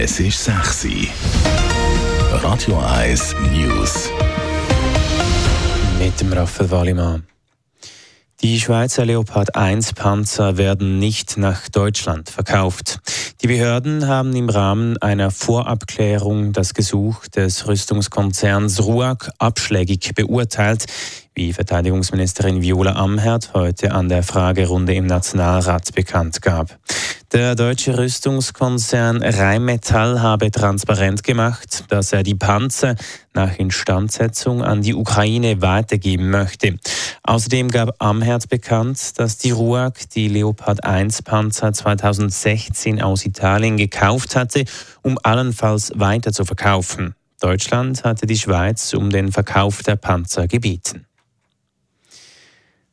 Es 0.00 0.20
ist 0.20 0.44
sexy. 0.44 1.08
Radio 2.30 2.78
1 2.78 3.34
News. 3.52 4.08
Mit 5.98 6.20
dem 6.20 6.32
Raphael 6.32 6.70
Wallimann. 6.70 7.26
Die 8.40 8.60
Schweizer 8.60 9.04
Leopard 9.04 9.56
1 9.56 9.94
Panzer 9.94 10.56
werden 10.56 11.00
nicht 11.00 11.36
nach 11.36 11.68
Deutschland 11.68 12.30
verkauft. 12.30 13.00
Die 13.42 13.48
Behörden 13.48 14.06
haben 14.06 14.36
im 14.36 14.48
Rahmen 14.48 14.96
einer 14.98 15.32
Vorabklärung 15.32 16.52
das 16.52 16.74
Gesuch 16.74 17.26
des 17.26 17.66
Rüstungskonzerns 17.66 18.80
RUAG 18.84 19.30
abschlägig 19.38 20.14
beurteilt, 20.14 20.86
wie 21.34 21.52
Verteidigungsministerin 21.52 22.62
Viola 22.62 22.92
Amherd 22.92 23.52
heute 23.52 23.90
an 23.90 24.08
der 24.08 24.22
Fragerunde 24.22 24.94
im 24.94 25.06
Nationalrat 25.06 25.92
bekannt 25.92 26.40
gab. 26.40 26.78
Der 27.32 27.54
deutsche 27.54 27.98
Rüstungskonzern 27.98 29.22
Rheinmetall 29.22 30.22
habe 30.22 30.50
transparent 30.50 31.22
gemacht, 31.22 31.84
dass 31.88 32.14
er 32.14 32.22
die 32.22 32.34
Panzer 32.34 32.94
nach 33.34 33.58
Instandsetzung 33.58 34.62
an 34.62 34.80
die 34.80 34.94
Ukraine 34.94 35.60
weitergeben 35.60 36.30
möchte. 36.30 36.78
Außerdem 37.24 37.68
gab 37.68 38.02
Amherd 38.02 38.48
bekannt, 38.48 39.18
dass 39.18 39.36
die 39.36 39.50
RUAG 39.50 40.08
die 40.14 40.28
Leopard 40.28 40.82
1 40.84 41.20
Panzer 41.20 41.74
2016 41.74 43.02
aus 43.02 43.26
Italien 43.26 43.76
gekauft 43.76 44.34
hatte, 44.34 44.64
um 45.02 45.18
allenfalls 45.22 45.92
weiter 45.96 46.32
zu 46.32 46.46
verkaufen. 46.46 47.14
Deutschland 47.40 48.04
hatte 48.04 48.26
die 48.26 48.38
Schweiz 48.38 48.94
um 48.94 49.10
den 49.10 49.32
Verkauf 49.32 49.82
der 49.82 49.96
Panzer 49.96 50.48
gebeten. 50.48 51.07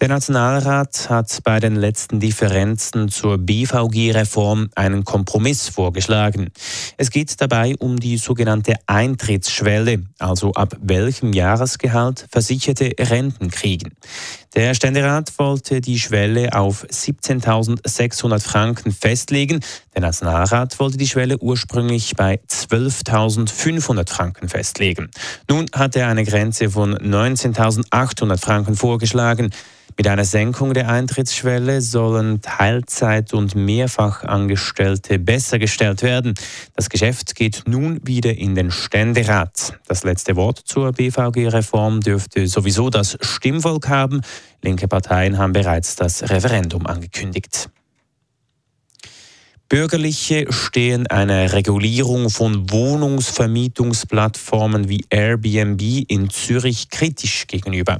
Der 0.00 0.06
Nationalrat 0.06 1.10
hat 1.10 1.40
bei 1.42 1.58
den 1.58 1.74
letzten 1.74 2.20
Differenzen 2.20 3.08
zur 3.08 3.36
BVG-Reform 3.36 4.70
einen 4.76 5.04
Kompromiss 5.04 5.68
vorgeschlagen. 5.68 6.52
Es 6.96 7.10
geht 7.10 7.40
dabei 7.40 7.74
um 7.80 7.98
die 7.98 8.16
sogenannte 8.16 8.74
Eintrittsschwelle, 8.86 10.04
also 10.20 10.52
ab 10.52 10.76
welchem 10.80 11.32
Jahresgehalt 11.32 12.26
versicherte 12.30 12.92
Renten 12.96 13.50
kriegen. 13.50 13.90
Der 14.54 14.74
Ständerat 14.74 15.36
wollte 15.36 15.80
die 15.80 15.98
Schwelle 15.98 16.54
auf 16.54 16.84
17.600 16.84 18.40
Franken 18.40 18.92
festlegen. 18.92 19.58
Der 19.96 20.02
Nationalrat 20.02 20.78
wollte 20.78 20.96
die 20.96 21.08
Schwelle 21.08 21.38
ursprünglich 21.38 22.14
bei 22.14 22.38
12.500 22.48 24.08
Franken 24.08 24.48
festlegen. 24.48 25.10
Nun 25.50 25.66
hat 25.74 25.96
er 25.96 26.06
eine 26.06 26.24
Grenze 26.24 26.70
von 26.70 26.96
19.800 26.96 28.38
Franken 28.38 28.76
vorgeschlagen. 28.76 29.50
Mit 29.98 30.06
einer 30.06 30.24
Senkung 30.24 30.74
der 30.74 30.88
Eintrittsschwelle 30.88 31.82
sollen 31.82 32.40
Teilzeit- 32.40 33.34
und 33.34 33.56
Mehrfachangestellte 33.56 35.18
besser 35.18 35.58
gestellt 35.58 36.04
werden. 36.04 36.34
Das 36.76 36.88
Geschäft 36.88 37.34
geht 37.34 37.64
nun 37.66 37.98
wieder 38.06 38.38
in 38.38 38.54
den 38.54 38.70
Ständerat. 38.70 39.76
Das 39.88 40.04
letzte 40.04 40.36
Wort 40.36 40.60
zur 40.64 40.92
BVG-Reform 40.92 42.00
dürfte 42.00 42.46
sowieso 42.46 42.90
das 42.90 43.18
Stimmvolk 43.20 43.88
haben. 43.88 44.20
Linke 44.62 44.86
Parteien 44.86 45.36
haben 45.36 45.52
bereits 45.52 45.96
das 45.96 46.30
Referendum 46.30 46.86
angekündigt. 46.86 47.68
Bürgerliche 49.68 50.46
stehen 50.50 51.06
einer 51.08 51.52
Regulierung 51.52 52.30
von 52.30 52.70
Wohnungsvermietungsplattformen 52.70 54.88
wie 54.88 55.04
Airbnb 55.10 55.82
in 56.08 56.30
Zürich 56.30 56.88
kritisch 56.88 57.48
gegenüber. 57.48 57.98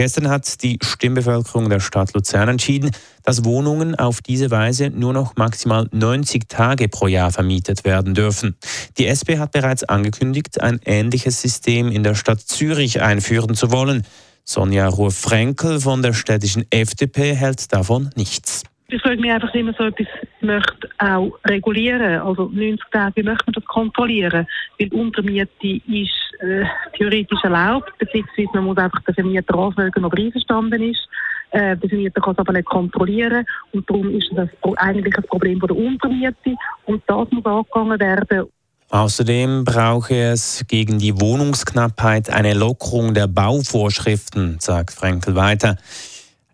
Gestern 0.00 0.30
hat 0.30 0.62
die 0.62 0.78
Stimmbevölkerung 0.82 1.68
der 1.68 1.78
Stadt 1.78 2.14
Luzern 2.14 2.48
entschieden, 2.48 2.90
dass 3.22 3.44
Wohnungen 3.44 3.94
auf 3.94 4.22
diese 4.22 4.50
Weise 4.50 4.88
nur 4.88 5.12
noch 5.12 5.36
maximal 5.36 5.88
90 5.92 6.48
Tage 6.48 6.88
pro 6.88 7.06
Jahr 7.06 7.30
vermietet 7.30 7.84
werden 7.84 8.14
dürfen. 8.14 8.56
Die 8.96 9.08
SP 9.12 9.36
hat 9.36 9.52
bereits 9.52 9.84
angekündigt, 9.84 10.58
ein 10.58 10.80
ähnliches 10.86 11.42
System 11.42 11.92
in 11.92 12.02
der 12.02 12.14
Stadt 12.14 12.40
Zürich 12.40 13.02
einführen 13.02 13.54
zu 13.54 13.72
wollen. 13.72 14.06
Sonja 14.42 14.88
Ruhr-Frenkel 14.88 15.80
von 15.80 16.00
der 16.00 16.14
städtischen 16.14 16.64
FDP 16.70 17.34
hält 17.34 17.70
davon 17.70 18.08
nichts. 18.16 18.64
Ich 18.88 19.02
frage 19.02 19.20
mich 19.20 19.30
einfach 19.30 19.52
immer 19.52 19.74
so 19.76 19.84
etwas, 19.84 20.06
möchte 20.40 20.88
auch 20.96 21.30
regulieren. 21.44 22.22
Also 22.22 22.48
90 22.48 22.80
Tage, 22.90 23.16
wie 23.16 23.22
möchte 23.22 23.44
man 23.48 23.52
das 23.52 23.64
kontrollieren? 23.66 24.46
Weil 24.78 24.88
Untermiete 24.94 25.80
ist 25.86 26.29
äh, 26.40 26.64
theoretisch 26.96 27.42
erlaubt, 27.42 27.92
beziehungsweise 27.98 28.48
man 28.54 28.64
muss 28.64 28.78
einfach 28.78 29.00
den 29.02 29.14
Vermieter 29.14 29.54
anfragen, 29.54 30.04
ob 30.04 30.18
er 30.18 30.24
einverstanden 30.24 30.82
ist. 30.82 31.08
Äh, 31.50 31.76
der 31.76 31.88
Vermieter 31.88 32.20
kann 32.20 32.32
es 32.32 32.38
aber 32.38 32.52
nicht 32.52 32.66
kontrollieren 32.66 33.44
und 33.72 33.88
darum 33.88 34.10
ist 34.10 34.30
das 34.34 34.48
eigentlich 34.76 35.16
ein 35.16 35.24
Problem 35.24 35.58
der 35.60 35.76
Untermiete 35.76 36.54
und 36.86 37.02
das 37.06 37.28
muss 37.30 37.44
angegangen 37.44 38.00
werden. 38.00 38.48
Außerdem 38.90 39.64
brauche 39.64 40.14
es 40.14 40.64
gegen 40.66 40.98
die 40.98 41.20
Wohnungsknappheit 41.20 42.28
eine 42.28 42.54
Lockerung 42.54 43.14
der 43.14 43.28
Bauvorschriften, 43.28 44.56
sagt 44.58 44.92
Frenkel 44.92 45.36
weiter. 45.36 45.76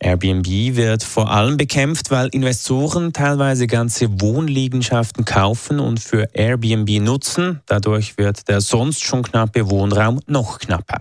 Airbnb 0.00 0.46
wird 0.76 1.02
vor 1.02 1.30
allem 1.30 1.56
bekämpft, 1.56 2.10
weil 2.10 2.28
Investoren 2.28 3.12
teilweise 3.12 3.66
ganze 3.66 4.20
Wohnliegenschaften 4.20 5.24
kaufen 5.24 5.80
und 5.80 5.98
für 5.98 6.28
Airbnb 6.34 7.00
nutzen. 7.02 7.60
Dadurch 7.66 8.16
wird 8.16 8.48
der 8.48 8.60
sonst 8.60 9.02
schon 9.02 9.22
knappe 9.24 9.68
Wohnraum 9.70 10.20
noch 10.26 10.60
knapper. 10.60 11.00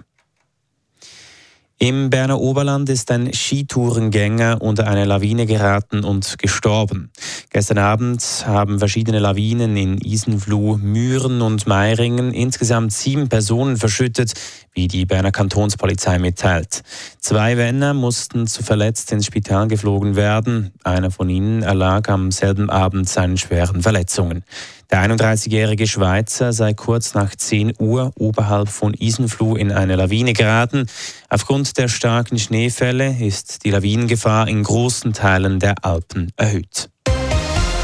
Im 1.79 2.09
Berner 2.09 2.41
Oberland 2.41 2.89
ist 2.89 3.11
ein 3.11 3.31
Skitourengänger 3.31 4.63
unter 4.63 4.87
eine 4.87 5.05
Lawine 5.05 5.45
geraten 5.45 6.03
und 6.03 6.39
gestorben. 6.39 7.11
Gestern 7.51 7.77
Abend 7.77 8.23
haben 8.47 8.79
verschiedene 8.79 9.19
Lawinen 9.19 9.77
in 9.77 9.99
Isenfluh, 9.99 10.77
Mühren 10.77 11.43
und 11.43 11.67
Meiringen 11.67 12.33
insgesamt 12.33 12.93
sieben 12.93 13.29
Personen 13.29 13.77
verschüttet, 13.77 14.33
wie 14.73 14.87
die 14.87 15.05
Berner 15.05 15.31
Kantonspolizei 15.31 16.17
mitteilt. 16.17 16.81
Zwei 17.19 17.55
Männer 17.55 17.93
mussten 17.93 18.47
zu 18.47 18.63
verletzt 18.63 19.11
ins 19.11 19.27
Spital 19.27 19.67
geflogen 19.67 20.15
werden. 20.15 20.71
Einer 20.83 21.11
von 21.11 21.29
ihnen 21.29 21.61
erlag 21.61 22.09
am 22.09 22.31
selben 22.31 22.71
Abend 22.71 23.07
seinen 23.07 23.37
schweren 23.37 23.83
Verletzungen. 23.83 24.43
Der 24.89 25.03
31-jährige 25.03 25.85
Schweizer 25.85 26.53
sei 26.53 26.73
kurz 26.73 27.13
nach 27.13 27.35
10 27.35 27.73
Uhr 27.77 28.13
oberhalb 28.17 28.69
von 28.69 28.93
Isenfluh 28.93 29.57
in 29.57 29.71
eine 29.71 29.97
Lawine 29.97 30.33
geraten. 30.33 30.87
Aufgrund 31.29 31.77
der 31.77 31.89
starken 31.89 32.39
Schneefälle 32.39 33.17
ist 33.19 33.65
die 33.65 33.71
Lawinengefahr 33.71 34.47
in 34.47 34.63
großen 34.63 35.11
Teilen 35.11 35.59
der 35.59 35.83
Alpen 35.83 36.31
erhöht. 36.37 36.89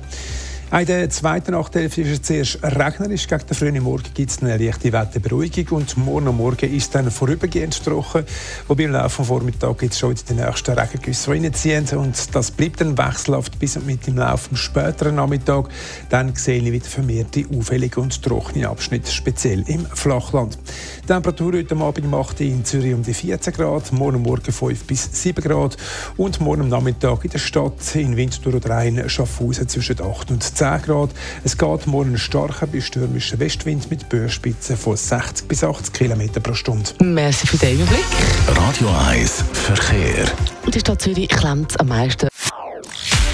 In 0.74 0.86
der 0.86 1.10
zweiten 1.10 1.52
Nachthälfte 1.52 2.02
ist 2.02 2.12
es 2.12 2.22
zuerst 2.22 2.64
regnerisch. 2.64 3.28
Gegen 3.28 3.46
den 3.46 3.58
frühen 3.58 3.84
Morgen 3.84 4.06
gibt 4.14 4.32
es 4.32 4.42
eine 4.42 4.56
leichte 4.56 4.94
Wetterberuhigung 4.94 5.80
und 5.80 5.98
morgen 5.98 6.34
Morgen 6.38 6.74
ist 6.74 6.96
dann 6.96 7.12
vorübergehend 7.12 7.84
trocken. 7.84 8.24
Wobei 8.70 8.84
im 8.84 8.94
Laufe 8.94 9.18
des 9.18 9.28
Vormittags 9.28 9.78
gibt 9.78 9.92
es 9.92 10.00
schon 10.00 10.16
die 10.16 10.34
nächsten 10.34 10.72
Regengüsse 10.72 11.32
reinziehen 11.32 11.86
und 11.98 12.34
das 12.34 12.52
bleibt 12.52 12.80
dann 12.80 12.98
wechselhaft 12.98 13.60
bis 13.60 13.78
mit 13.82 14.08
im 14.08 14.20
Laufe 14.20 14.52
des 14.52 14.60
späteren 14.60 15.16
Nachmittag. 15.16 15.68
Dann 16.08 16.34
sehe 16.36 16.62
ich 16.62 16.72
wieder 16.72 16.86
vermehrte 16.86 17.44
auffällige 17.54 18.00
und 18.00 18.24
trockene 18.24 18.70
Abschnitte, 18.70 19.12
speziell 19.12 19.68
im 19.68 19.86
Flachland. 19.86 20.58
Die 21.04 21.08
Temperatur 21.08 21.52
heute 21.52 21.76
Abend 21.76 22.10
macht 22.10 22.40
in 22.40 22.64
Zürich 22.64 22.94
um 22.94 23.04
die 23.04 23.14
14 23.14 23.52
Grad, 23.52 23.92
morgen 23.92 24.22
Morgen 24.22 24.54
5 24.54 24.86
bis 24.86 25.10
7 25.22 25.44
Grad 25.44 25.76
und 26.16 26.40
morgen 26.40 26.62
am 26.62 26.70
Nachmittag 26.70 27.26
in 27.26 27.32
der 27.32 27.40
Stadt 27.40 27.94
in 27.94 28.16
Winterthur 28.16 28.56
oder 28.56 28.70
Rhein 28.70 29.10
Schaffhausen 29.10 29.68
zwischen 29.68 30.02
8 30.02 30.32
und 30.32 30.42
10 30.42 30.61
10 30.62 30.84
Grad. 30.84 31.10
Es 31.44 31.58
geht 31.58 31.88
morgen 31.88 32.10
einen 32.10 32.18
starken 32.20 32.70
bis 32.70 32.86
stürmischen 32.86 33.40
Westwind 33.40 33.90
mit 33.90 34.08
Böenspitzen 34.10 34.78
von 34.78 34.96
60 34.96 35.48
bis 35.48 35.64
80 35.64 35.92
km 35.92 36.22
pro 36.44 36.54
Stunde. 36.54 36.88
Merci 37.00 37.48
für 37.48 37.58
den 37.58 37.78
Überblick. 37.78 38.06
Radio 38.48 38.88
1 39.10 39.44
Verkehr. 39.54 40.26
In 40.64 40.72
der 40.72 40.80
Stadt 40.80 41.02
Zürich 41.02 41.30
klemmt 41.30 41.72
es 41.72 41.78
am 41.78 41.88
meisten. 41.88 42.28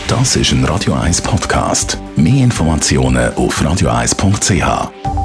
Das 0.07 0.38
ist 0.38 0.53
ein 0.53 0.63
Radio 0.63 0.94
1 0.94 1.21
Podcast. 1.21 1.97
Mehr 2.15 2.45
Informationen 2.45 3.33
auf 3.33 3.62
radio1.ch. 3.62 5.16